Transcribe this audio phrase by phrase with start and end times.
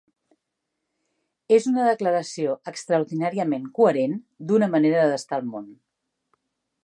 [1.57, 4.17] És una declaració extraordinàriament coherent
[4.51, 5.71] d'una manera d'estar al món.